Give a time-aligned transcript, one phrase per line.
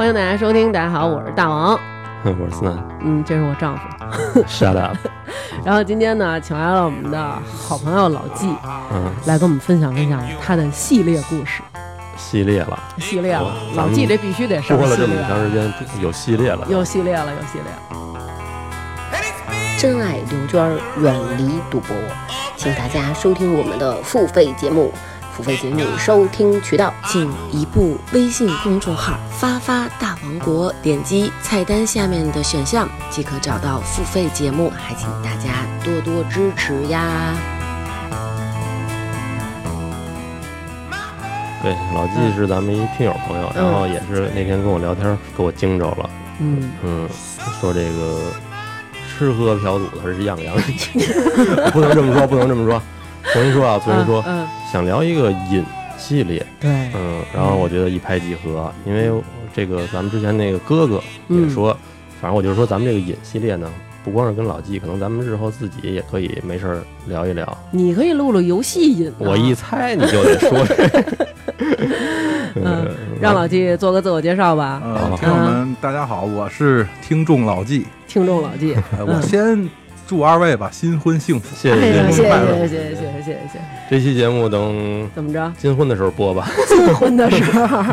[0.00, 1.78] 欢迎大家收听，大家好，我是大王，
[2.24, 4.42] 我是思南嗯，这是我丈夫。
[4.48, 4.96] shut up，
[5.62, 7.22] 然后今天呢，请来了我们的
[7.68, 8.48] 好朋友老纪，
[8.90, 11.62] 嗯，来跟我们分享分享他的系列故事。
[12.16, 17.78] 系列了，系列了，老纪这必须得上播了这么，长时间，有系列了，有系列了，有系列了。
[19.78, 21.94] 真爱刘娟远离赌博，
[22.56, 24.90] 请大家收听我们的付费节目。
[25.40, 37.34] 付费节目收听渠道，请移步微信公众号“发发大王国”，点击菜单下面的选项即可找到付费节目，还请大家多多支持呀！
[41.62, 47.08] 对，老纪是咱们一听友朋友，然后也是那天跟我聊天，给我惊着了，嗯，嗯，
[47.62, 48.20] 说这个
[49.08, 50.54] 吃喝嫖赌他是样样，
[51.72, 52.82] 不能这么说，不能这么说，
[53.32, 55.64] 重新说啊，所以说，嗯，想聊一个瘾
[55.98, 59.10] 系列，对，嗯，然后我觉得一拍即合，因为
[59.54, 60.94] 这个咱们之前那个哥哥
[61.28, 61.76] 也嗯说，
[62.20, 63.70] 反正我就是说咱们这个瘾系列呢，
[64.04, 67.58] 不光是跟老纪，可能咱们日后自己也可以没事儿聊一聊。
[67.70, 71.26] 你可以录录游戏瘾啊，我一猜你就得说这个
[72.56, 72.88] 嗯，
[73.20, 74.82] 让老纪做个自我介绍吧。
[74.84, 77.86] 嗯，听友们，大家好，我是听众老纪。
[78.08, 79.68] 听众老纪，呃我先
[80.10, 81.54] 祝二位吧新婚幸福。
[81.54, 82.22] 谢谢谢谢谢谢。
[82.22, 83.60] 谢谢谢谢谢谢谢。
[83.88, 85.52] 这期节目等怎么着？
[85.56, 86.48] 金婚的时候播吧。
[86.66, 87.84] 新婚的时候，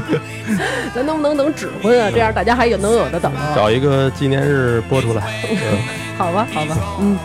[0.96, 2.10] 咱能不能等指婚啊？
[2.10, 3.30] 这样大家还有能有的等。
[3.54, 5.22] 找一个纪念日播出来。
[6.16, 7.18] 好吧，好吧，嗯。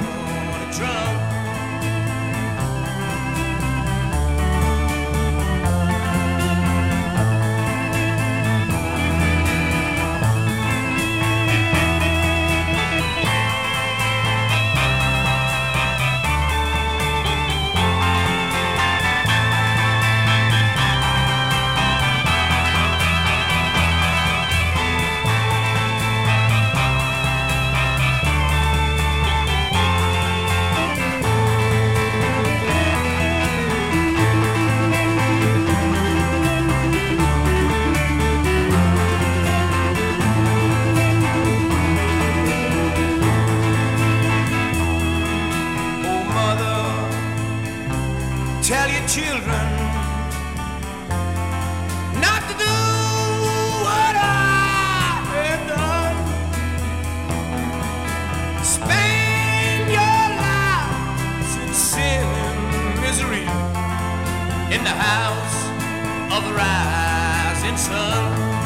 [67.78, 68.57] Sun.